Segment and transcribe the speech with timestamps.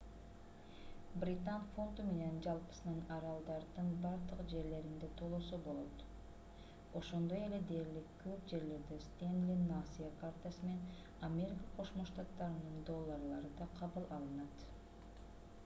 [1.23, 6.01] британ фунту менен жалпысынан аралдардын бардык жерлеринде төлөсө болот
[7.01, 14.09] ошондой эле дээрлик көп жерлерде стэнли насыя картасы менен америка кошмо штаттарынын долларлары да кабыл
[14.19, 14.65] алынат